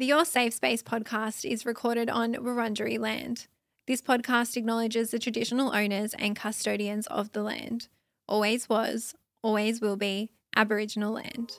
[0.00, 3.48] The Your Safe Space podcast is recorded on Wurundjeri land.
[3.86, 7.88] This podcast acknowledges the traditional owners and custodians of the land.
[8.26, 11.52] Always was, always will be Aboriginal land.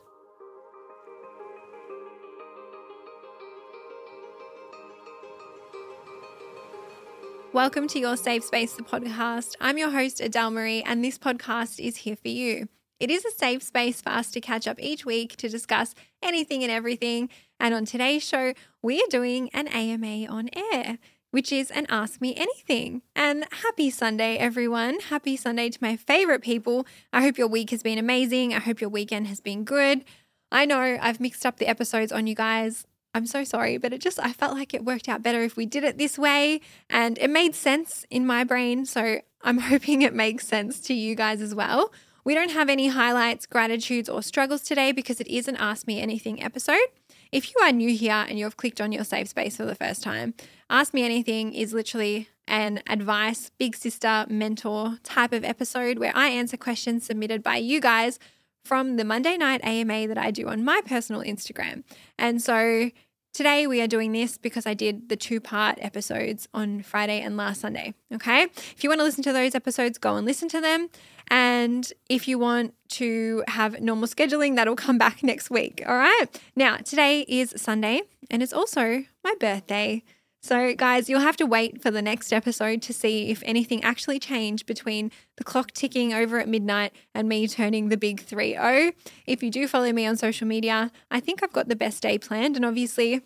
[7.53, 9.53] Welcome to Your Safe Space, the podcast.
[9.61, 12.69] I'm your host, Adele Marie, and this podcast is here for you.
[13.01, 16.61] It is a safe space for us to catch up each week to discuss anything
[16.61, 17.29] and everything.
[17.61, 20.97] And on today's show, we are doing an AMA on air,
[21.29, 23.03] which is an Ask Me Anything.
[23.15, 24.99] And happy Sunday, everyone.
[24.99, 26.87] Happy Sunday to my favorite people.
[27.13, 28.51] I hope your week has been amazing.
[28.51, 30.03] I hope your weekend has been good.
[30.51, 32.87] I know I've mixed up the episodes on you guys.
[33.13, 35.67] I'm so sorry, but it just, I felt like it worked out better if we
[35.67, 38.87] did it this way and it made sense in my brain.
[38.87, 41.93] So I'm hoping it makes sense to you guys as well.
[42.23, 46.01] We don't have any highlights, gratitudes, or struggles today because it is an Ask Me
[46.01, 46.87] Anything episode.
[47.31, 50.03] If you are new here and you've clicked on your safe space for the first
[50.03, 50.33] time,
[50.69, 56.27] Ask Me Anything is literally an advice, big sister, mentor type of episode where I
[56.27, 58.19] answer questions submitted by you guys
[58.65, 61.85] from the Monday night AMA that I do on my personal Instagram.
[62.19, 62.91] And so
[63.33, 67.37] today we are doing this because I did the two part episodes on Friday and
[67.37, 67.93] last Sunday.
[68.13, 68.43] Okay.
[68.43, 70.89] If you want to listen to those episodes, go and listen to them.
[71.29, 75.81] And if you want to have normal scheduling, that'll come back next week.
[75.87, 76.25] All right.
[76.55, 80.03] Now, today is Sunday and it's also my birthday.
[80.43, 84.17] So, guys, you'll have to wait for the next episode to see if anything actually
[84.17, 88.91] changed between the clock ticking over at midnight and me turning the big 3 0.
[89.27, 92.17] If you do follow me on social media, I think I've got the best day
[92.17, 92.55] planned.
[92.55, 93.21] And obviously,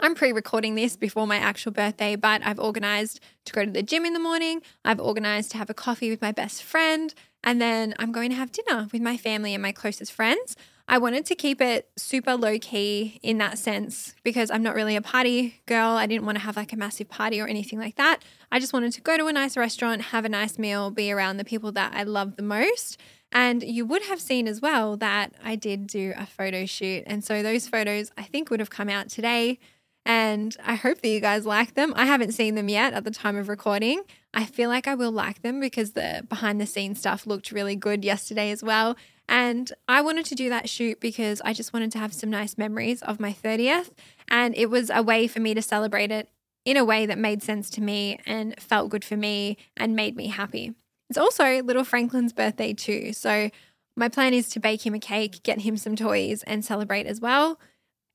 [0.00, 3.82] I'm pre recording this before my actual birthday, but I've organized to go to the
[3.82, 4.62] gym in the morning.
[4.84, 7.14] I've organized to have a coffee with my best friend.
[7.44, 10.56] And then I'm going to have dinner with my family and my closest friends.
[10.88, 14.96] I wanted to keep it super low key in that sense because I'm not really
[14.96, 15.90] a party girl.
[15.90, 18.20] I didn't want to have like a massive party or anything like that.
[18.50, 21.36] I just wanted to go to a nice restaurant, have a nice meal, be around
[21.36, 22.98] the people that I love the most.
[23.32, 27.04] And you would have seen as well that I did do a photo shoot.
[27.06, 29.58] And so those photos I think would have come out today.
[30.04, 31.92] And I hope that you guys like them.
[31.96, 34.02] I haven't seen them yet at the time of recording.
[34.34, 37.76] I feel like I will like them because the behind the scenes stuff looked really
[37.76, 38.96] good yesterday as well.
[39.32, 42.58] And I wanted to do that shoot because I just wanted to have some nice
[42.58, 43.88] memories of my 30th.
[44.28, 46.28] And it was a way for me to celebrate it
[46.66, 50.16] in a way that made sense to me and felt good for me and made
[50.16, 50.74] me happy.
[51.08, 53.14] It's also little Franklin's birthday too.
[53.14, 53.48] So
[53.96, 57.18] my plan is to bake him a cake, get him some toys, and celebrate as
[57.18, 57.58] well.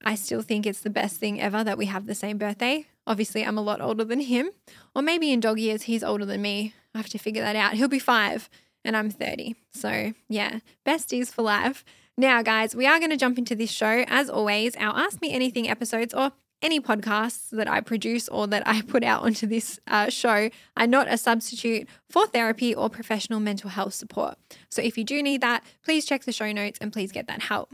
[0.05, 2.85] I still think it's the best thing ever that we have the same birthday.
[3.07, 4.51] Obviously, I'm a lot older than him,
[4.95, 6.75] or maybe in dog years, he's older than me.
[6.94, 7.73] I have to figure that out.
[7.73, 8.49] He'll be five
[8.88, 9.56] and I'm 30.
[9.74, 11.84] So, yeah, besties for life.
[12.18, 14.06] Now, guys, we are going to jump into this show.
[14.08, 16.31] As always, our Ask Me Anything episodes or
[16.62, 20.88] any podcasts that I produce or that I put out onto this uh, show are
[20.88, 24.38] not a substitute for therapy or professional mental health support.
[24.72, 27.44] So, if you do need that, please check the show notes and please get that
[27.44, 27.74] help.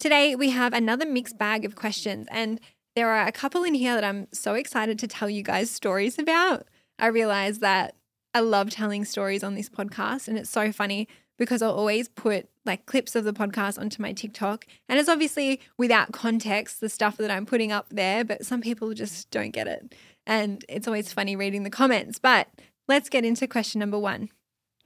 [0.00, 2.58] Today, we have another mixed bag of questions, and
[2.96, 6.18] there are a couple in here that I'm so excited to tell you guys stories
[6.18, 6.66] about.
[6.98, 7.94] I realize that
[8.34, 11.08] I love telling stories on this podcast, and it's so funny
[11.38, 14.66] because I'll always put like clips of the podcast onto my TikTok.
[14.88, 18.92] And it's obviously without context, the stuff that I'm putting up there, but some people
[18.92, 19.94] just don't get it.
[20.26, 22.18] And it's always funny reading the comments.
[22.18, 22.48] But
[22.86, 24.28] let's get into question number one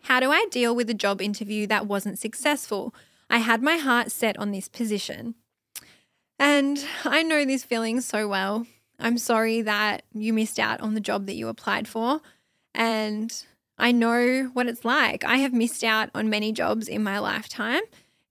[0.03, 2.95] How do I deal with a job interview that wasn't successful?
[3.29, 5.35] I had my heart set on this position.
[6.39, 8.67] And I know this feeling so well.
[8.99, 12.21] I'm sorry that you missed out on the job that you applied for.
[12.75, 13.33] And
[13.79, 15.25] I know what it's like.
[15.25, 17.83] I have missed out on many jobs in my lifetime,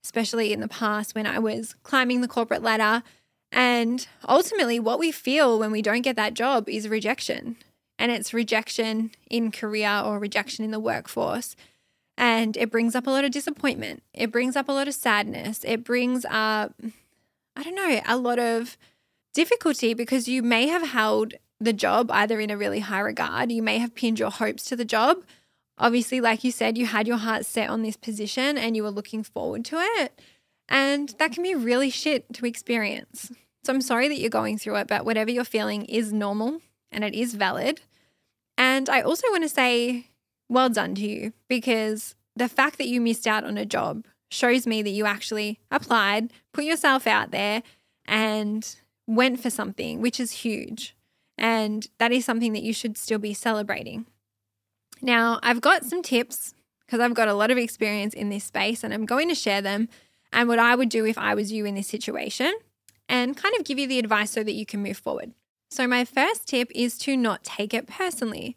[0.02, 3.02] especially in the past when I was climbing the corporate ladder.
[3.50, 7.56] And ultimately, what we feel when we don't get that job is rejection.
[7.98, 11.54] And it's rejection in career or rejection in the workforce.
[12.16, 14.02] And it brings up a lot of disappointment.
[14.14, 15.60] It brings up a lot of sadness.
[15.64, 16.74] It brings up,
[17.56, 18.76] I don't know, a lot of
[19.34, 23.52] difficulty because you may have held the job either in a really high regard.
[23.52, 25.18] You may have pinned your hopes to the job.
[25.78, 28.90] Obviously, like you said, you had your heart set on this position and you were
[28.90, 30.20] looking forward to it.
[30.68, 33.32] And that can be really shit to experience.
[33.64, 36.60] So I'm sorry that you're going through it, but whatever you're feeling is normal
[36.90, 37.80] and it is valid.
[38.58, 40.06] And I also want to say,
[40.48, 44.66] well done to you because the fact that you missed out on a job shows
[44.66, 47.62] me that you actually applied, put yourself out there,
[48.06, 48.76] and
[49.06, 50.96] went for something, which is huge.
[51.38, 54.06] And that is something that you should still be celebrating.
[55.00, 56.54] Now, I've got some tips
[56.86, 59.62] because I've got a lot of experience in this space and I'm going to share
[59.62, 59.88] them
[60.32, 62.52] and what I would do if I was you in this situation.
[63.08, 65.32] and kind of give you the advice so that you can move forward.
[65.70, 68.56] So, my first tip is to not take it personally.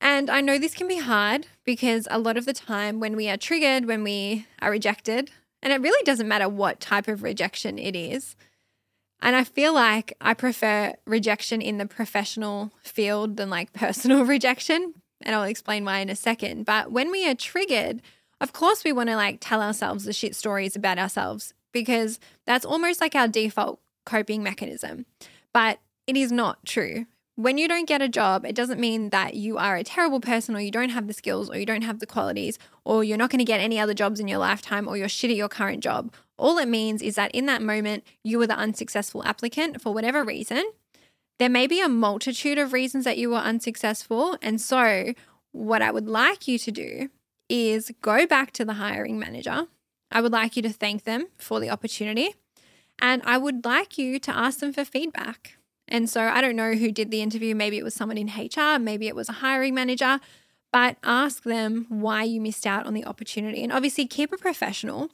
[0.00, 3.28] And I know this can be hard because a lot of the time when we
[3.28, 5.30] are triggered, when we are rejected,
[5.62, 8.36] and it really doesn't matter what type of rejection it is.
[9.22, 14.94] And I feel like I prefer rejection in the professional field than like personal rejection.
[15.22, 16.64] And I'll explain why in a second.
[16.64, 18.00] But when we are triggered,
[18.40, 22.64] of course, we want to like tell ourselves the shit stories about ourselves because that's
[22.64, 25.04] almost like our default coping mechanism.
[25.52, 27.06] But it is not true
[27.42, 30.54] when you don't get a job, it doesn't mean that you are a terrible person
[30.54, 33.30] or you don't have the skills or you don't have the qualities or you're not
[33.30, 35.82] going to get any other jobs in your lifetime or you're shit at your current
[35.82, 36.12] job.
[36.36, 40.22] All it means is that in that moment, you were the unsuccessful applicant for whatever
[40.24, 40.64] reason.
[41.38, 44.36] There may be a multitude of reasons that you were unsuccessful.
[44.42, 45.14] And so,
[45.52, 47.08] what I would like you to do
[47.48, 49.66] is go back to the hiring manager.
[50.10, 52.34] I would like you to thank them for the opportunity.
[53.00, 55.56] And I would like you to ask them for feedback.
[55.90, 57.54] And so I don't know who did the interview.
[57.54, 60.20] Maybe it was someone in HR, maybe it was a hiring manager,
[60.72, 63.62] but ask them why you missed out on the opportunity.
[63.62, 65.10] And obviously, keep it professional.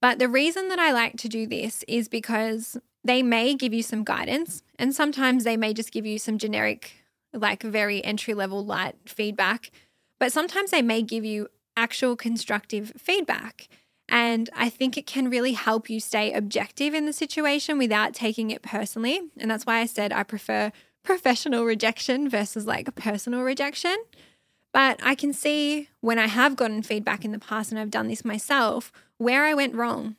[0.00, 3.82] But the reason that I like to do this is because they may give you
[3.82, 6.92] some guidance, and sometimes they may just give you some generic,
[7.32, 9.70] like very entry level light feedback.
[10.18, 13.68] But sometimes they may give you actual constructive feedback.
[14.08, 18.50] And I think it can really help you stay objective in the situation without taking
[18.50, 19.20] it personally.
[19.36, 20.72] And that's why I said I prefer
[21.02, 23.96] professional rejection versus like personal rejection.
[24.72, 28.08] But I can see when I have gotten feedback in the past and I've done
[28.08, 30.16] this myself where I went wrong.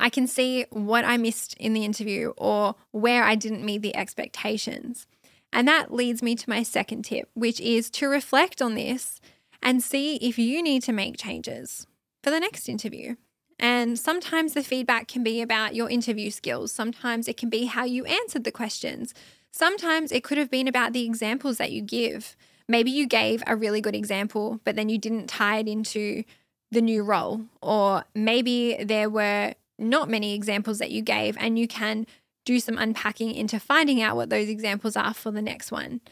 [0.00, 3.96] I can see what I missed in the interview or where I didn't meet the
[3.96, 5.06] expectations.
[5.52, 9.20] And that leads me to my second tip, which is to reflect on this
[9.60, 11.87] and see if you need to make changes
[12.28, 13.16] for the next interview.
[13.58, 16.70] And sometimes the feedback can be about your interview skills.
[16.70, 19.14] Sometimes it can be how you answered the questions.
[19.50, 22.36] Sometimes it could have been about the examples that you give.
[22.68, 26.22] Maybe you gave a really good example, but then you didn't tie it into
[26.70, 27.46] the new role.
[27.62, 32.06] Or maybe there were not many examples that you gave, and you can
[32.44, 36.02] do some unpacking into finding out what those examples are for the next one.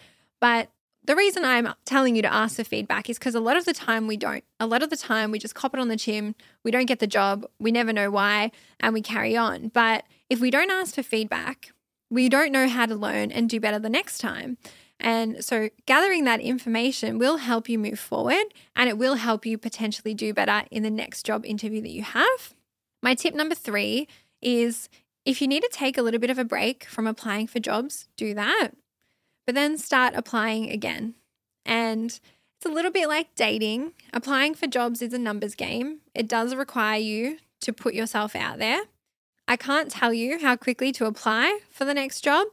[0.40, 0.70] But
[1.06, 3.72] the reason I'm telling you to ask for feedback is because a lot of the
[3.72, 4.42] time we don't.
[4.58, 6.98] A lot of the time we just cop it on the chin, we don't get
[6.98, 8.50] the job, we never know why,
[8.80, 9.68] and we carry on.
[9.68, 11.72] But if we don't ask for feedback,
[12.10, 14.58] we don't know how to learn and do better the next time.
[14.98, 19.58] And so, gathering that information will help you move forward and it will help you
[19.58, 22.54] potentially do better in the next job interview that you have.
[23.02, 24.08] My tip number three
[24.40, 24.88] is
[25.24, 28.08] if you need to take a little bit of a break from applying for jobs,
[28.16, 28.70] do that
[29.46, 31.14] but then start applying again.
[31.64, 32.06] And
[32.56, 33.92] it's a little bit like dating.
[34.12, 38.58] Applying for jobs is a numbers game, it does require you to put yourself out
[38.58, 38.82] there.
[39.48, 42.48] I can't tell you how quickly to apply for the next job,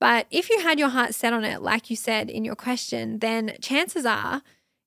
[0.00, 3.20] but if you had your heart set on it, like you said in your question,
[3.20, 4.42] then chances are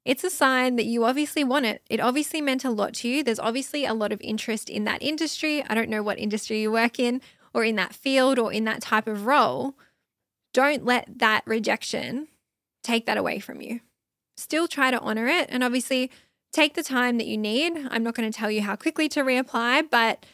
[0.05, 1.81] it's a sign that you obviously want it.
[1.89, 3.23] It obviously meant a lot to you.
[3.23, 5.63] There's obviously a lot of interest in that industry.
[5.63, 7.21] I don't know what industry you work in,
[7.53, 9.75] or in that field, or in that type of role,
[10.57, 12.27] don't let that rejection
[12.81, 13.79] take that away from you.
[14.37, 15.49] Still try to honor it.
[15.51, 16.09] And obviously,
[16.51, 17.73] take the time that you need.
[17.91, 20.25] I'm not going to tell you how quickly to reapply, but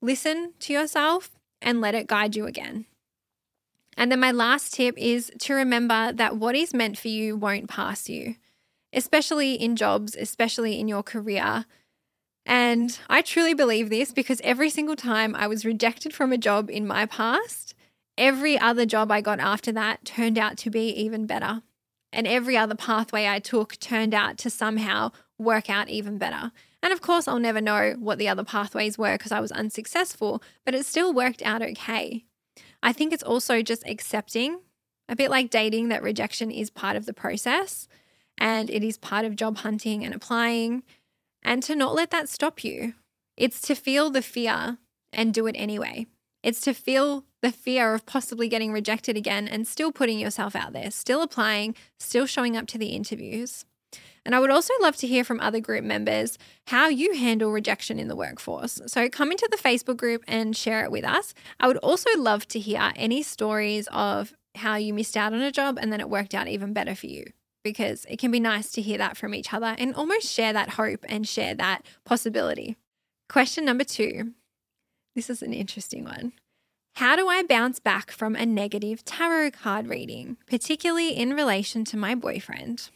[0.00, 2.84] listen to yourself and let it guide you again.
[3.96, 7.68] And then my last tip is to remember that what is meant for you won't
[7.68, 8.36] pass you,
[8.92, 11.64] especially in jobs, especially in your career.
[12.46, 16.70] And I truly believe this because every single time I was rejected from a job
[16.70, 17.74] in my past,
[18.18, 21.62] Every other job I got after that turned out to be even better.
[22.12, 26.52] And every other pathway I took turned out to somehow work out even better.
[26.82, 30.42] And of course, I'll never know what the other pathways were because I was unsuccessful,
[30.64, 32.24] but it still worked out okay.
[32.82, 34.60] I think it's also just accepting,
[35.08, 37.88] a bit like dating, that rejection is part of the process
[38.38, 40.82] and it is part of job hunting and applying,
[41.42, 42.94] and to not let that stop you.
[43.36, 44.78] It's to feel the fear
[45.12, 46.06] and do it anyway.
[46.42, 50.72] It's to feel the fear of possibly getting rejected again and still putting yourself out
[50.72, 53.64] there, still applying, still showing up to the interviews.
[54.24, 57.98] And I would also love to hear from other group members how you handle rejection
[57.98, 58.80] in the workforce.
[58.86, 61.34] So come into the Facebook group and share it with us.
[61.58, 65.50] I would also love to hear any stories of how you missed out on a
[65.50, 67.24] job and then it worked out even better for you
[67.64, 70.70] because it can be nice to hear that from each other and almost share that
[70.70, 72.76] hope and share that possibility.
[73.28, 74.34] Question number two
[75.14, 76.32] this is an interesting one.
[76.96, 81.96] How do I bounce back from a negative tarot card reading, particularly in relation to
[81.96, 82.90] my boyfriend?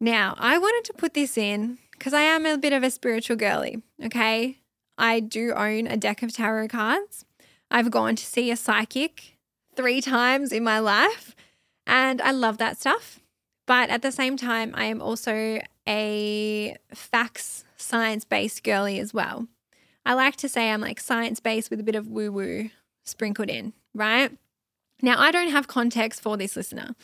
[0.00, 3.36] Now, I wanted to put this in because I am a bit of a spiritual
[3.36, 4.58] girly, okay?
[4.96, 7.24] I do own a deck of tarot cards.
[7.70, 9.36] I've gone to see a psychic
[9.76, 11.36] three times in my life,
[11.86, 13.20] and I love that stuff.
[13.66, 19.46] But at the same time, I am also a facts, science based girly as well.
[20.04, 22.70] I like to say I'm like science based with a bit of woo woo
[23.04, 24.36] sprinkled in, right?
[25.00, 26.94] Now, I don't have context for this listener.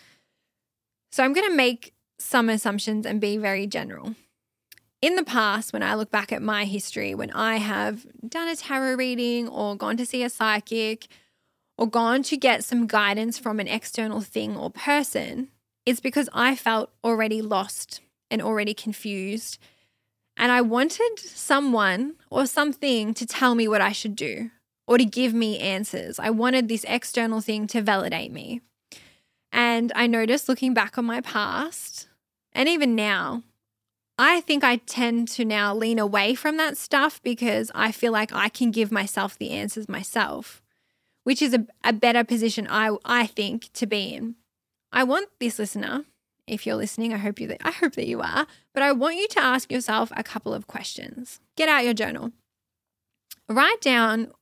[1.10, 4.14] So I'm going to make some assumptions and be very general.
[5.00, 8.56] In the past, when I look back at my history, when I have done a
[8.56, 11.06] tarot reading or gone to see a psychic
[11.76, 15.48] or gone to get some guidance from an external thing or person,
[15.86, 18.00] it's because I felt already lost
[18.30, 19.58] and already confused.
[20.38, 24.50] And I wanted someone or something to tell me what I should do
[24.86, 26.18] or to give me answers.
[26.18, 28.62] I wanted this external thing to validate me.
[29.52, 32.08] And I noticed looking back on my past,
[32.52, 33.42] and even now,
[34.18, 38.32] I think I tend to now lean away from that stuff because I feel like
[38.32, 40.62] I can give myself the answers myself,
[41.24, 44.34] which is a, a better position I, I think to be in.
[44.92, 46.04] I want this listener,
[46.48, 49.28] if you're listening, I hope you I hope that you are, but I want you
[49.28, 51.40] to ask yourself a couple of questions.
[51.56, 52.32] Get out your journal.
[53.48, 54.32] Write down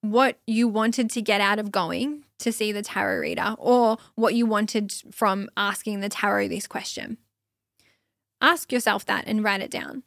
[0.00, 4.34] what you wanted to get out of going to see the tarot reader or what
[4.34, 7.16] you wanted from asking the tarot this question.
[8.40, 10.02] Ask yourself that and write it down.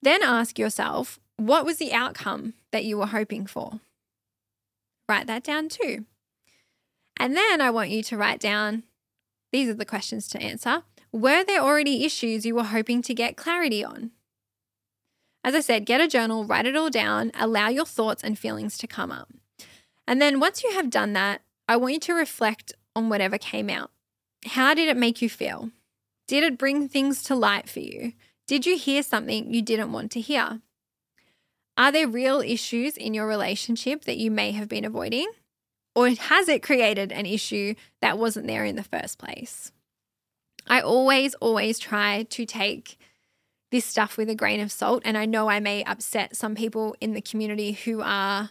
[0.00, 3.80] Then ask yourself, what was the outcome that you were hoping for?
[5.08, 6.06] Write that down too.
[7.18, 8.84] And then I want you to write down
[9.52, 10.82] these are the questions to answer.
[11.12, 14.12] Were there already issues you were hoping to get clarity on?
[15.44, 18.78] As I said, get a journal, write it all down, allow your thoughts and feelings
[18.78, 19.28] to come up.
[20.06, 23.68] And then once you have done that, I want you to reflect on whatever came
[23.68, 23.90] out.
[24.46, 25.70] How did it make you feel?
[26.26, 28.14] Did it bring things to light for you?
[28.46, 30.60] Did you hear something you didn't want to hear?
[31.76, 35.30] Are there real issues in your relationship that you may have been avoiding?
[35.94, 39.72] Or has it created an issue that wasn't there in the first place?
[40.66, 42.98] I always, always try to take
[43.70, 45.02] this stuff with a grain of salt.
[45.04, 48.50] And I know I may upset some people in the community who are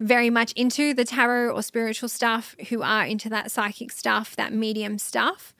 [0.00, 4.52] very much into the tarot or spiritual stuff, who are into that psychic stuff, that
[4.52, 5.54] medium stuff.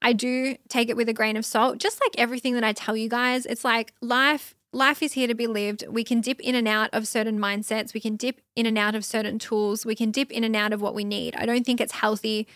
[0.00, 1.78] I do take it with a grain of salt.
[1.78, 5.34] Just like everything that I tell you guys, it's like life life is here to
[5.34, 5.84] be lived.
[5.88, 8.94] We can dip in and out of certain mindsets, we can dip in and out
[8.94, 11.36] of certain tools, we can dip in and out of what we need.
[11.36, 12.46] I don't think it's healthy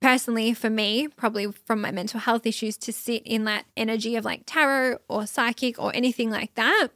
[0.00, 4.24] personally for me, probably from my mental health issues to sit in that energy of
[4.24, 6.88] like tarot or psychic or anything like that.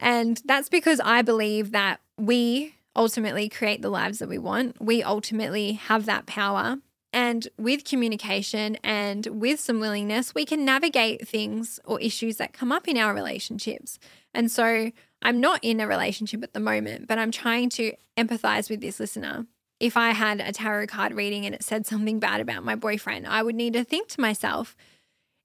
[0.00, 4.80] And that's because I believe that we ultimately create the lives that we want.
[4.80, 6.78] We ultimately have that power
[7.12, 12.70] and with communication and with some willingness, we can navigate things or issues that come
[12.70, 13.98] up in our relationships.
[14.34, 14.90] And so
[15.22, 19.00] I'm not in a relationship at the moment, but I'm trying to empathize with this
[19.00, 19.46] listener.
[19.80, 23.26] If I had a tarot card reading and it said something bad about my boyfriend,
[23.26, 24.76] I would need to think to myself,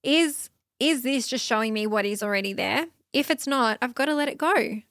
[0.03, 0.49] is
[0.79, 2.87] is this just showing me what is already there?
[3.13, 4.81] If it's not, I've got to let it go.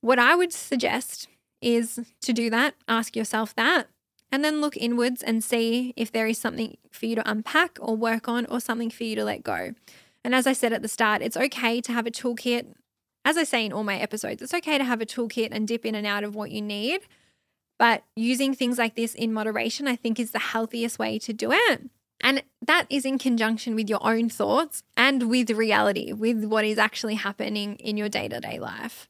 [0.00, 1.28] What I would suggest
[1.60, 3.88] is to do that, ask yourself that,
[4.30, 7.96] and then look inwards and see if there is something for you to unpack or
[7.96, 9.72] work on or something for you to let go.
[10.22, 12.66] And as I said at the start, it's okay to have a toolkit.
[13.24, 15.84] As I say in all my episodes, it's okay to have a toolkit and dip
[15.84, 17.00] in and out of what you need.
[17.80, 21.50] But using things like this in moderation, I think, is the healthiest way to do
[21.50, 21.88] it.
[22.20, 26.76] And that is in conjunction with your own thoughts and with reality, with what is
[26.76, 29.08] actually happening in your day to day life.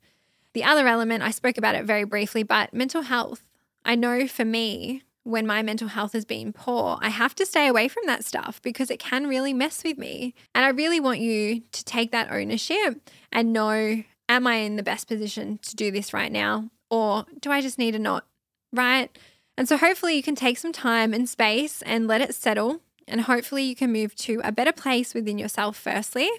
[0.53, 3.45] The other element, I spoke about it very briefly, but mental health.
[3.85, 7.67] I know for me, when my mental health has been poor, I have to stay
[7.67, 10.33] away from that stuff because it can really mess with me.
[10.55, 14.85] And I really want you to take that ownership and know am I in the
[14.85, 16.71] best position to do this right now?
[16.89, 18.27] Or do I just need to not?
[18.73, 19.17] Right?
[19.57, 22.81] And so hopefully you can take some time and space and let it settle.
[23.07, 26.31] And hopefully you can move to a better place within yourself, firstly,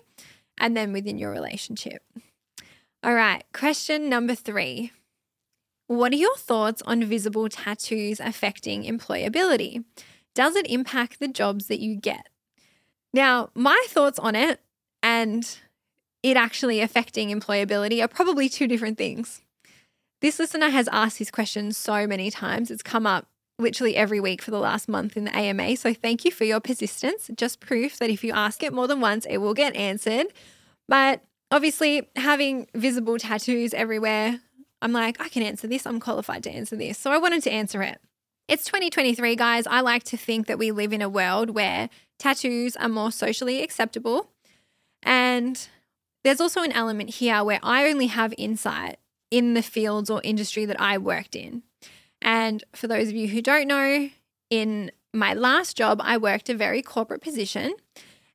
[0.57, 2.03] and then within your relationship.
[3.03, 4.91] All right, question number three
[5.91, 9.83] what are your thoughts on visible tattoos affecting employability?
[10.33, 12.29] Does it impact the jobs that you get?
[13.13, 14.61] Now, my thoughts on it
[15.03, 15.45] and
[16.23, 19.41] it actually affecting employability are probably two different things.
[20.21, 22.71] This listener has asked this question so many times.
[22.71, 23.27] It's come up
[23.59, 25.75] literally every week for the last month in the AMA.
[25.77, 27.29] So thank you for your persistence.
[27.35, 30.27] Just proof that if you ask it more than once, it will get answered.
[30.87, 34.39] But obviously, having visible tattoos everywhere
[34.81, 35.85] I'm like, I can answer this.
[35.85, 36.97] I'm qualified to answer this.
[36.97, 37.99] So I wanted to answer it.
[38.47, 39.67] It's 2023, guys.
[39.67, 43.61] I like to think that we live in a world where tattoos are more socially
[43.61, 44.31] acceptable.
[45.03, 45.67] And
[46.23, 48.97] there's also an element here where I only have insight
[49.31, 51.63] in the fields or industry that I worked in.
[52.21, 54.09] And for those of you who don't know,
[54.49, 57.73] in my last job, I worked a very corporate position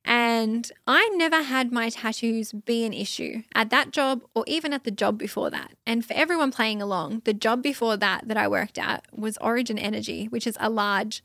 [0.07, 4.85] and I never had my tattoos be an issue at that job or even at
[4.85, 5.73] the job before that.
[5.85, 9.77] And for everyone playing along, the job before that that I worked at was Origin
[9.77, 11.21] Energy, which is a large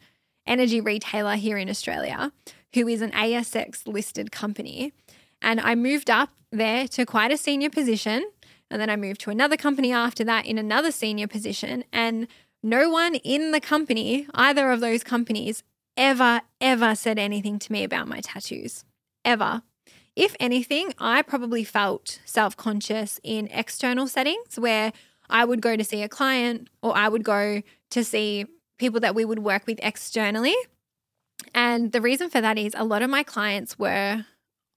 [0.49, 2.33] energy retailer here in Australia,
[2.75, 4.93] who is an ASX listed company.
[5.41, 8.29] And I moved up there to quite a senior position.
[8.73, 11.85] And then I moved to another company after that in another senior position.
[11.93, 12.27] And
[12.63, 15.63] no one in the company, either of those companies,
[15.97, 18.85] ever, ever said anything to me about my tattoos.
[19.25, 19.63] Ever.
[20.17, 24.93] If anything, I probably felt self conscious in external settings where
[25.29, 28.47] I would go to see a client or I would go to see
[28.79, 30.55] people that we would work with externally.
[31.55, 34.25] And the reason for that is a lot of my clients were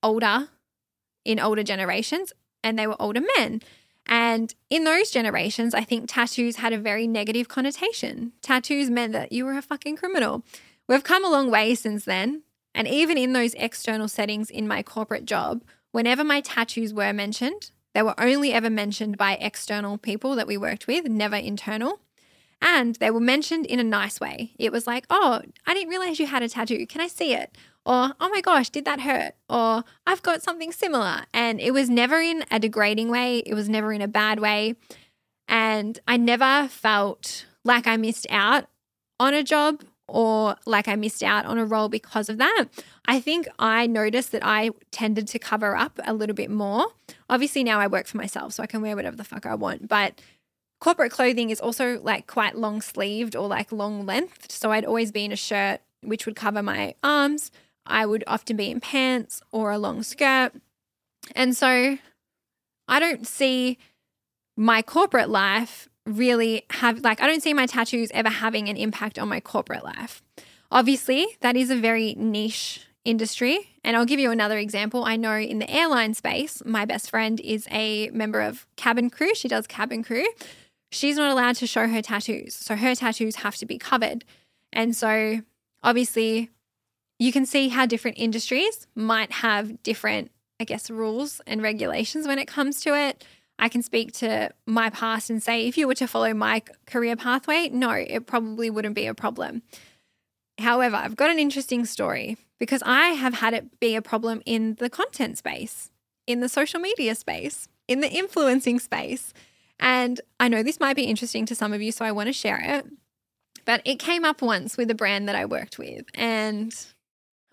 [0.03, 0.49] older
[1.23, 2.33] in older generations
[2.65, 3.61] and they were older men.
[4.07, 8.33] And in those generations, I think tattoos had a very negative connotation.
[8.41, 10.43] Tattoos meant that you were a fucking criminal.
[10.87, 12.43] We've come a long way since then.
[12.75, 17.71] And even in those external settings in my corporate job, whenever my tattoos were mentioned,
[17.93, 22.01] they were only ever mentioned by external people that we worked with, never internal.
[22.65, 24.53] And they were mentioned in a nice way.
[24.57, 26.87] It was like, oh, I didn't realize you had a tattoo.
[26.87, 27.55] Can I see it?
[27.85, 29.35] Or, oh my gosh, did that hurt?
[29.47, 31.25] Or, I've got something similar.
[31.31, 34.75] And it was never in a degrading way, it was never in a bad way.
[35.47, 38.65] And I never felt like I missed out
[39.19, 42.65] on a job or like I missed out on a role because of that.
[43.05, 46.87] I think I noticed that I tended to cover up a little bit more.
[47.29, 49.87] Obviously, now I work for myself, so I can wear whatever the fuck I want.
[49.87, 50.21] But
[50.79, 54.51] corporate clothing is also like quite long sleeved or like long length.
[54.51, 57.51] So I'd always be in a shirt which would cover my arms,
[57.85, 60.51] I would often be in pants or a long skirt.
[61.35, 61.97] And so
[62.87, 63.77] I don't see
[64.55, 69.17] my corporate life really have, like, I don't see my tattoos ever having an impact
[69.17, 70.21] on my corporate life.
[70.71, 73.71] Obviously, that is a very niche industry.
[73.83, 75.03] And I'll give you another example.
[75.05, 79.33] I know in the airline space, my best friend is a member of cabin crew.
[79.35, 80.25] She does cabin crew.
[80.95, 82.55] She's not allowed to show her tattoos.
[82.55, 84.23] So her tattoos have to be covered.
[84.71, 85.41] And so
[85.83, 86.51] obviously,
[87.19, 92.39] you can see how different industries might have different, I guess, rules and regulations when
[92.39, 93.25] it comes to it.
[93.59, 97.17] I can speak to my past and say, if you were to follow my career
[97.17, 99.63] pathway, no, it probably wouldn't be a problem.
[100.59, 104.75] However, I've got an interesting story because I have had it be a problem in
[104.75, 105.91] the content space,
[106.25, 109.33] in the social media space, in the influencing space.
[109.79, 112.33] And I know this might be interesting to some of you, so I want to
[112.33, 112.85] share it.
[113.65, 116.73] But it came up once with a brand that I worked with, and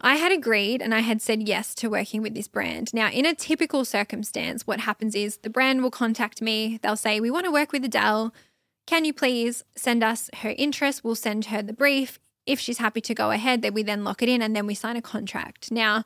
[0.04, 2.92] I had agreed and I had said yes to working with this brand.
[2.92, 6.80] Now, in a typical circumstance, what happens is the brand will contact me.
[6.82, 8.35] They'll say, We want to work with Adele.
[8.87, 11.04] Can you please send us her interest?
[11.04, 12.18] We'll send her the brief.
[12.46, 14.74] If she's happy to go ahead, then we then lock it in and then we
[14.74, 15.70] sign a contract.
[15.70, 16.02] Now,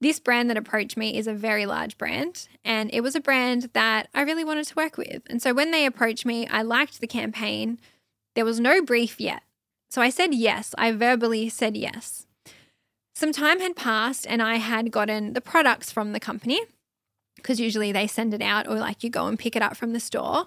[0.00, 3.70] this brand that approached me is a very large brand, and it was a brand
[3.72, 5.22] that I really wanted to work with.
[5.28, 7.78] And so when they approached me, I liked the campaign.
[8.34, 9.42] There was no brief yet.
[9.90, 10.74] So I said yes.
[10.78, 12.26] I verbally said yes.
[13.14, 16.60] Some time had passed and I had gotten the products from the company
[17.34, 19.92] because usually they send it out or like you go and pick it up from
[19.92, 20.46] the store.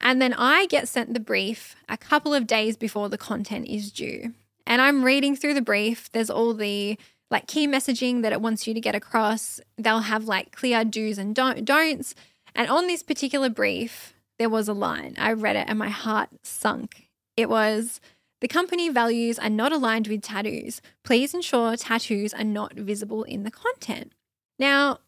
[0.00, 3.90] And then I get sent the brief a couple of days before the content is
[3.90, 4.34] due.
[4.66, 6.10] And I'm reading through the brief.
[6.12, 6.98] There's all the
[7.34, 9.60] like key messaging that it wants you to get across.
[9.76, 12.14] They'll have like clear do's and don't, don'ts.
[12.54, 15.16] And on this particular brief, there was a line.
[15.18, 17.08] I read it and my heart sunk.
[17.36, 18.00] It was
[18.40, 20.80] the company values are not aligned with tattoos.
[21.02, 24.12] Please ensure tattoos are not visible in the content.
[24.56, 25.00] Now,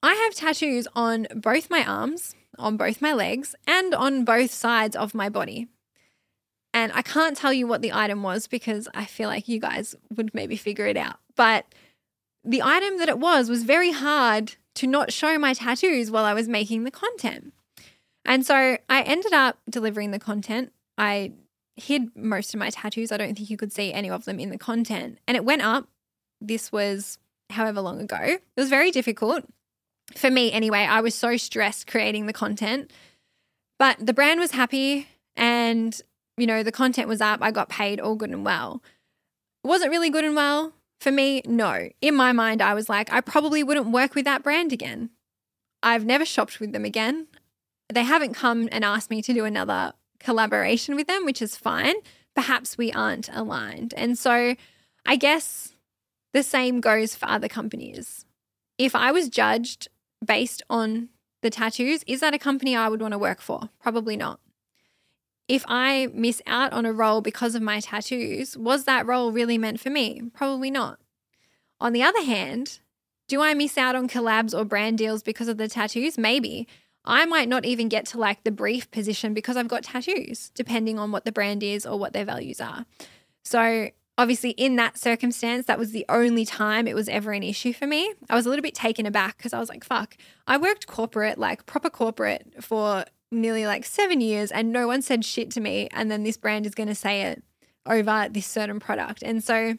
[0.00, 4.94] I have tattoos on both my arms, on both my legs, and on both sides
[4.94, 5.66] of my body.
[6.72, 9.96] And I can't tell you what the item was because I feel like you guys
[10.16, 11.16] would maybe figure it out.
[11.36, 11.66] But
[12.44, 16.34] the item that it was was very hard to not show my tattoos while I
[16.34, 17.52] was making the content.
[18.24, 20.72] And so I ended up delivering the content.
[20.98, 21.32] I
[21.76, 23.12] hid most of my tattoos.
[23.12, 25.18] I don't think you could see any of them in the content.
[25.26, 25.88] And it went up.
[26.40, 27.18] This was
[27.50, 28.18] however long ago.
[28.20, 29.44] It was very difficult
[30.16, 30.80] for me anyway.
[30.80, 32.92] I was so stressed creating the content.
[33.78, 36.00] But the brand was happy and,
[36.36, 37.40] you know, the content was up.
[37.42, 38.82] I got paid all good and well.
[39.62, 40.72] wasn't really good and well?
[41.04, 41.90] For me, no.
[42.00, 45.10] In my mind, I was like, I probably wouldn't work with that brand again.
[45.82, 47.26] I've never shopped with them again.
[47.92, 51.96] They haven't come and asked me to do another collaboration with them, which is fine.
[52.34, 53.92] Perhaps we aren't aligned.
[53.98, 54.54] And so
[55.04, 55.74] I guess
[56.32, 58.24] the same goes for other companies.
[58.78, 59.88] If I was judged
[60.24, 61.10] based on
[61.42, 63.68] the tattoos, is that a company I would want to work for?
[63.78, 64.40] Probably not.
[65.48, 69.58] If I miss out on a role because of my tattoos, was that role really
[69.58, 70.22] meant for me?
[70.32, 70.98] Probably not.
[71.80, 72.78] On the other hand,
[73.28, 76.16] do I miss out on collabs or brand deals because of the tattoos?
[76.16, 76.66] Maybe.
[77.04, 80.98] I might not even get to like the brief position because I've got tattoos, depending
[80.98, 82.86] on what the brand is or what their values are.
[83.42, 87.74] So, obviously, in that circumstance, that was the only time it was ever an issue
[87.74, 88.14] for me.
[88.30, 91.36] I was a little bit taken aback because I was like, fuck, I worked corporate,
[91.36, 93.04] like proper corporate for
[93.34, 95.88] nearly like seven years and no one said shit to me.
[95.92, 97.42] And then this brand is going to say it
[97.86, 99.22] over this certain product.
[99.22, 99.74] And so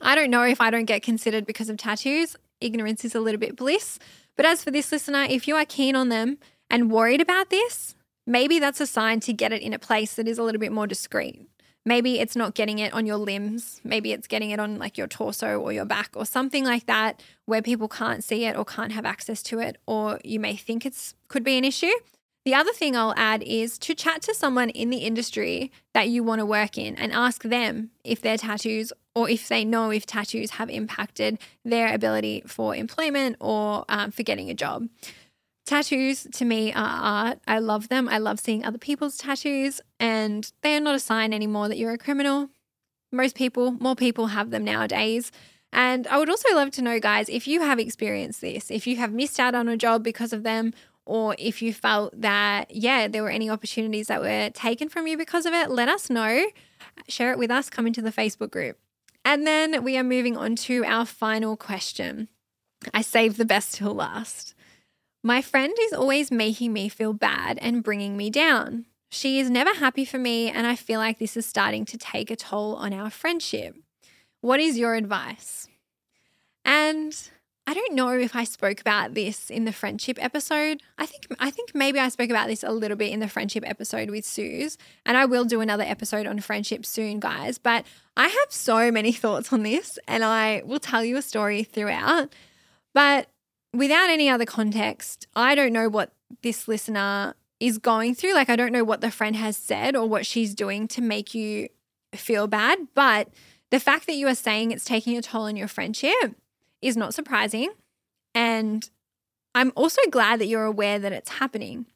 [0.00, 2.36] I don't know if I don't get considered because of tattoos.
[2.60, 3.98] Ignorance is a little bit bliss.
[4.36, 6.38] But as for this listener, if you are keen on them
[6.70, 7.94] and worried about this,
[8.26, 10.72] maybe that's a sign to get it in a place that is a little bit
[10.72, 11.48] more discreet.
[11.84, 13.80] Maybe it's not getting it on your limbs.
[13.82, 17.22] Maybe it's getting it on like your torso or your back or something like that
[17.46, 20.86] where people can't see it or can't have access to it or you may think
[20.86, 21.92] it's could be an issue.
[22.44, 26.24] The other thing I'll add is to chat to someone in the industry that you
[26.24, 30.06] want to work in and ask them if their tattoos or if they know if
[30.06, 34.88] tattoos have impacted their ability for employment or um, for getting a job.
[35.66, 37.38] Tattoos to me are art.
[37.46, 38.08] I love them.
[38.08, 41.92] I love seeing other people's tattoos, and they are not a sign anymore that you're
[41.92, 42.48] a criminal.
[43.12, 45.30] Most people, more people have them nowadays.
[45.72, 48.96] And I would also love to know, guys, if you have experienced this, if you
[48.96, 50.74] have missed out on a job because of them,
[51.04, 55.16] or if you felt that, yeah, there were any opportunities that were taken from you
[55.16, 56.46] because of it, let us know.
[57.08, 58.78] Share it with us, come into the Facebook group.
[59.24, 62.28] And then we are moving on to our final question.
[62.92, 64.54] I saved the best till last.
[65.22, 68.86] My friend is always making me feel bad and bringing me down.
[69.08, 72.30] She is never happy for me, and I feel like this is starting to take
[72.30, 73.76] a toll on our friendship.
[74.40, 75.68] What is your advice?
[76.64, 77.14] And
[77.64, 80.82] I don't know if I spoke about this in the friendship episode.
[80.98, 83.62] I think I think maybe I spoke about this a little bit in the friendship
[83.64, 87.58] episode with Suze, and I will do another episode on friendship soon, guys.
[87.58, 91.62] But I have so many thoughts on this, and I will tell you a story
[91.62, 92.34] throughout.
[92.94, 93.28] But
[93.72, 98.34] without any other context, I don't know what this listener is going through.
[98.34, 101.32] Like I don't know what the friend has said or what she's doing to make
[101.32, 101.68] you
[102.12, 103.28] feel bad, but
[103.70, 106.36] the fact that you are saying it's taking a toll on your friendship
[106.82, 107.70] is not surprising.
[108.34, 108.88] And
[109.54, 111.86] I'm also glad that you're aware that it's happening.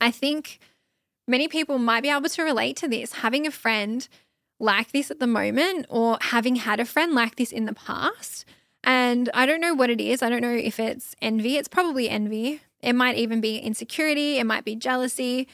[0.00, 0.58] I think
[1.26, 3.14] many people might be able to relate to this.
[3.14, 4.06] Having a friend
[4.60, 8.44] like this at the moment, or having had a friend like this in the past.
[8.82, 10.22] And I don't know what it is.
[10.22, 11.56] I don't know if it's envy.
[11.56, 12.60] It's probably envy.
[12.80, 14.38] It might even be insecurity.
[14.38, 15.46] It might be jealousy.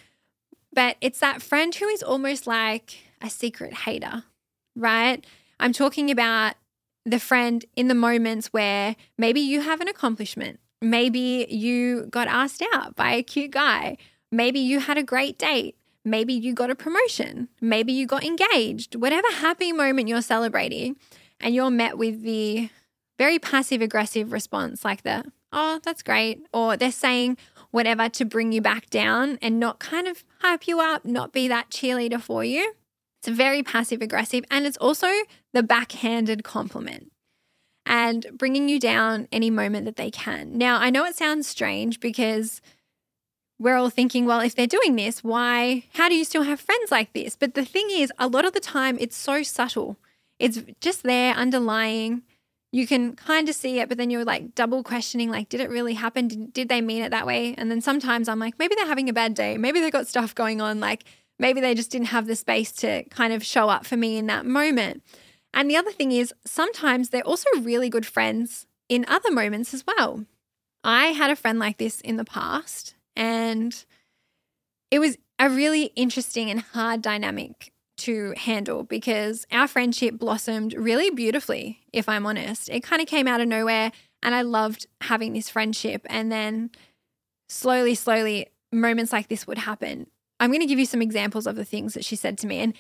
[0.73, 4.25] But it's that friend who is almost like a secret hater,
[4.75, 5.25] right?
[5.61, 6.55] I'm talking about
[7.05, 12.63] the friend in the moments where maybe you have an accomplishment, maybe you got asked
[12.73, 13.97] out by a cute guy,
[14.33, 18.95] maybe you had a great date, maybe you got a promotion, maybe you got engaged,
[18.97, 20.97] whatever happy moment you're celebrating,
[21.41, 22.71] and you're met with the
[23.19, 27.37] very passive aggressive response like the, oh, that's great, or they're saying
[27.71, 31.49] whatever to bring you back down and not kind of hype you up, not be
[31.49, 32.75] that cheerleader for you.
[33.19, 35.11] It's very passive aggressive and it's also
[35.55, 37.11] the backhanded compliment
[37.87, 40.59] and bringing you down any moment that they can.
[40.59, 42.61] Now, I know it sounds strange because
[43.59, 46.91] we're all thinking, well, if they're doing this, why, how do you still have friends
[46.91, 47.37] like this?
[47.37, 49.97] But the thing is, a lot of the time, it's so subtle.
[50.39, 52.23] It's just there underlying.
[52.73, 55.71] You can kind of see it, but then you're like double questioning, like, did it
[55.71, 56.27] really happen?
[56.27, 57.55] Did, did they mean it that way?
[57.57, 59.57] And then sometimes I'm like, maybe they're having a bad day.
[59.57, 60.81] Maybe they've got stuff going on.
[60.81, 61.05] Like,
[61.39, 64.27] Maybe they just didn't have the space to kind of show up for me in
[64.27, 65.03] that moment.
[65.55, 69.85] And the other thing is, sometimes they're also really good friends in other moments as
[69.87, 70.27] well.
[70.83, 73.85] I had a friend like this in the past, and
[74.91, 81.11] it was a really interesting and hard dynamic to handle because our friendship blossomed really
[81.11, 82.69] beautifully, if I'm honest.
[82.69, 86.03] It kind of came out of nowhere, and I loved having this friendship.
[86.11, 86.71] And then
[87.49, 90.09] slowly, slowly, moments like this would happen.
[90.41, 92.59] I'm going to give you some examples of the things that she said to me.
[92.59, 92.75] And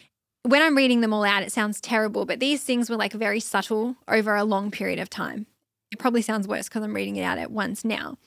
[0.46, 3.40] when I'm reading them all out, it sounds terrible, but these things were like very
[3.40, 5.46] subtle over a long period of time.
[5.90, 8.18] It probably sounds worse because I'm reading it out at once now.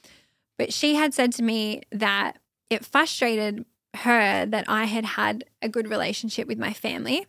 [0.57, 2.37] But she had said to me that
[2.69, 3.65] it frustrated
[3.97, 7.27] her that I had had a good relationship with my family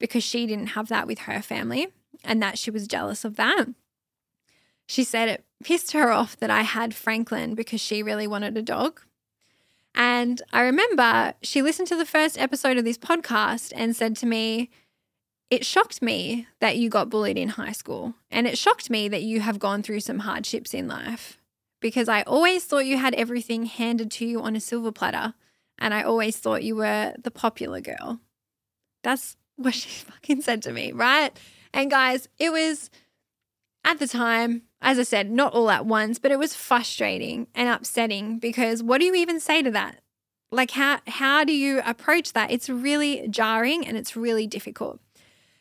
[0.00, 1.88] because she didn't have that with her family
[2.24, 3.66] and that she was jealous of that.
[4.86, 8.62] She said it pissed her off that I had Franklin because she really wanted a
[8.62, 9.02] dog
[9.94, 14.26] and I remember she listened to the first episode of this podcast and said to
[14.26, 14.70] me,
[15.50, 18.14] It shocked me that you got bullied in high school.
[18.30, 21.38] And it shocked me that you have gone through some hardships in life
[21.80, 25.34] because I always thought you had everything handed to you on a silver platter.
[25.78, 28.20] And I always thought you were the popular girl.
[29.02, 31.38] That's what she fucking said to me, right?
[31.72, 32.90] And guys, it was
[33.84, 37.70] at the time, as I said, not all at once, but it was frustrating and
[37.70, 40.00] upsetting because what do you even say to that?
[40.52, 42.50] Like how how do you approach that?
[42.50, 45.00] It's really jarring and it's really difficult.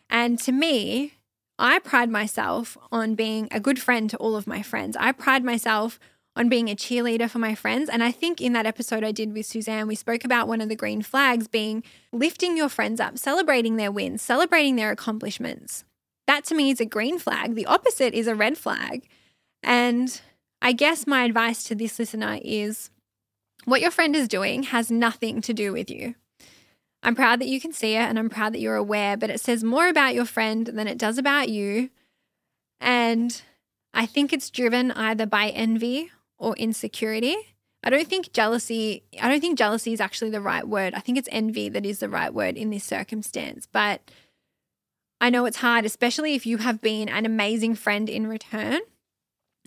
[0.09, 1.13] And to me,
[1.57, 4.97] I pride myself on being a good friend to all of my friends.
[4.99, 5.99] I pride myself
[6.35, 7.89] on being a cheerleader for my friends.
[7.89, 10.67] And I think in that episode I did with Suzanne, we spoke about one of
[10.67, 15.85] the green flags being lifting your friends up, celebrating their wins, celebrating their accomplishments.
[16.27, 17.55] That to me is a green flag.
[17.55, 19.07] The opposite is a red flag.
[19.61, 20.21] And
[20.61, 22.89] I guess my advice to this listener is
[23.65, 26.15] what your friend is doing has nothing to do with you.
[27.01, 29.41] I'm proud that you can see it and I'm proud that you're aware, but it
[29.41, 31.89] says more about your friend than it does about you.
[32.79, 33.41] And
[33.93, 37.35] I think it's driven either by envy or insecurity.
[37.83, 40.93] I don't think jealousy, I don't think jealousy is actually the right word.
[40.93, 43.67] I think it's envy that is the right word in this circumstance.
[43.69, 44.09] But
[45.23, 48.81] I know it's hard, especially if you have been an amazing friend in return.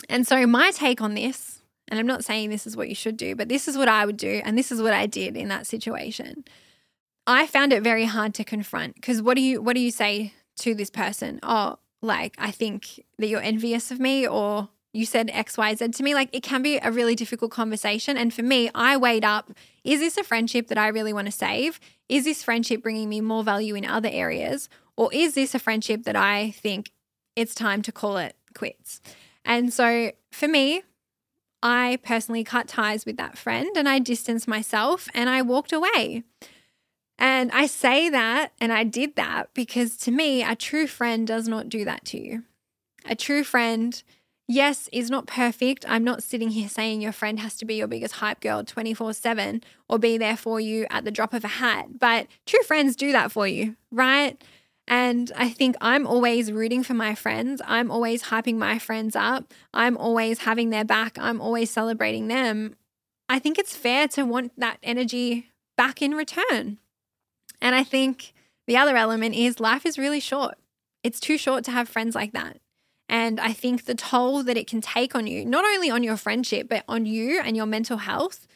[0.06, 3.16] And so, my take on this, and I'm not saying this is what you should
[3.16, 4.42] do, but this is what I would do.
[4.44, 6.44] And this is what I did in that situation.
[7.26, 10.34] I found it very hard to confront because what do you what do you say
[10.56, 11.40] to this person?
[11.42, 16.14] Oh, like I think that you're envious of me or you said XYZ to me.
[16.14, 18.18] Like it can be a really difficult conversation.
[18.18, 19.52] And for me, I weighed up
[19.84, 21.80] is this a friendship that I really want to save?
[22.10, 24.68] Is this friendship bringing me more value in other areas?
[24.96, 26.90] Or is this a friendship that I think
[27.34, 29.00] it's time to call it quits?
[29.44, 30.82] And so for me,
[31.62, 36.22] I personally cut ties with that friend and I distanced myself and I walked away.
[37.18, 41.48] And I say that and I did that because to me, a true friend does
[41.48, 42.44] not do that to you.
[43.06, 44.02] A true friend,
[44.46, 45.84] yes, is not perfect.
[45.88, 49.14] I'm not sitting here saying your friend has to be your biggest hype girl 24
[49.14, 52.96] 7 or be there for you at the drop of a hat, but true friends
[52.96, 54.42] do that for you, right?
[54.88, 57.60] And I think I'm always rooting for my friends.
[57.66, 59.52] I'm always hyping my friends up.
[59.74, 61.18] I'm always having their back.
[61.18, 62.76] I'm always celebrating them.
[63.28, 66.78] I think it's fair to want that energy back in return.
[67.60, 68.32] And I think
[68.66, 70.56] the other element is life is really short.
[71.02, 72.58] It's too short to have friends like that.
[73.08, 76.16] And I think the toll that it can take on you, not only on your
[76.16, 78.46] friendship, but on you and your mental health,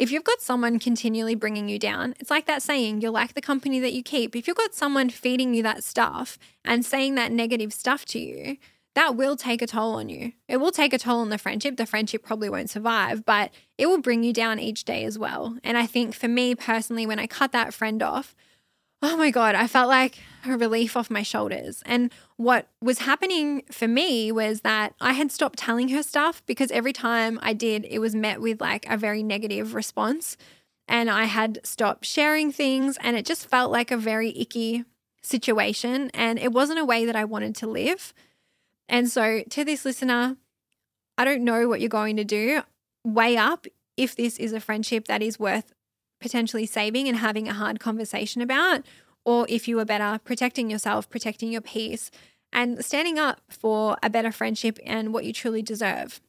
[0.00, 3.42] if you've got someone continually bringing you down, it's like that saying, you're like the
[3.42, 4.34] company that you keep.
[4.34, 8.56] If you've got someone feeding you that stuff and saying that negative stuff to you,
[8.94, 10.32] that will take a toll on you.
[10.48, 11.76] It will take a toll on the friendship.
[11.76, 15.58] The friendship probably won't survive, but it will bring you down each day as well.
[15.62, 18.34] And I think for me personally, when I cut that friend off,
[19.02, 21.82] oh my God, I felt like a relief off my shoulders.
[21.86, 26.70] And what was happening for me was that I had stopped telling her stuff because
[26.70, 30.36] every time I did, it was met with like a very negative response.
[30.88, 34.84] And I had stopped sharing things, and it just felt like a very icky
[35.22, 36.10] situation.
[36.14, 38.12] And it wasn't a way that I wanted to live.
[38.88, 40.36] And so, to this listener,
[41.16, 42.62] I don't know what you're going to do.
[43.04, 45.72] Weigh up if this is a friendship that is worth
[46.20, 48.82] potentially saving and having a hard conversation about,
[49.24, 52.10] or if you were better protecting yourself, protecting your peace,
[52.52, 56.20] and standing up for a better friendship and what you truly deserve.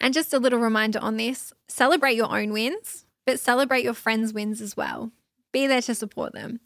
[0.00, 4.32] And just a little reminder on this celebrate your own wins, but celebrate your friends'
[4.32, 5.12] wins as well.
[5.52, 6.60] Be there to support them.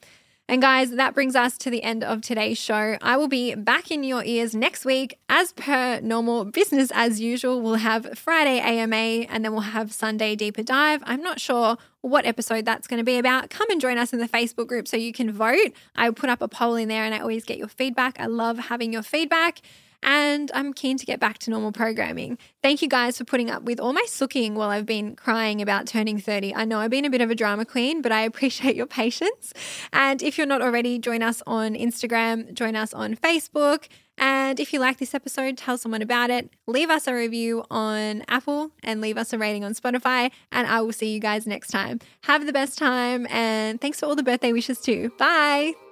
[0.50, 2.98] And guys, that brings us to the end of today's show.
[3.02, 7.60] I will be back in your ears next week as per normal business as usual.
[7.60, 11.04] We'll have Friday AMA and then we'll have Sunday deeper dive.
[11.06, 13.48] I'm not sure what episode that's going to be about.
[13.50, 15.70] Come and join us in the Facebook group so you can vote.
[15.94, 18.18] I put up a poll in there and I always get your feedback.
[18.18, 19.60] I love having your feedback
[20.02, 22.38] and I'm keen to get back to normal programming.
[22.62, 25.86] Thank you guys for putting up with all my sooking while I've been crying about
[25.86, 26.54] turning 30.
[26.54, 29.52] I know I've been a bit of a drama queen, but I appreciate your patience.
[29.92, 33.88] And if you're not already, join us on Instagram, join us on Facebook.
[34.18, 36.50] And if you like this episode, tell someone about it.
[36.66, 40.30] Leave us a review on Apple and leave us a rating on Spotify.
[40.52, 42.00] And I will see you guys next time.
[42.24, 43.26] Have the best time.
[43.30, 45.10] And thanks for all the birthday wishes, too.
[45.18, 45.89] Bye.